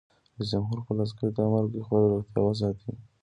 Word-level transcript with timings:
رئیس 0.35 0.47
جمهور 0.53 0.77
خپلو 0.83 1.01
عسکرو 1.07 1.35
ته 1.35 1.39
امر 1.45 1.63
وکړ؛ 1.65 1.75
خپله 1.85 2.05
روغتیا 2.13 2.41
وساتئ! 2.43 2.93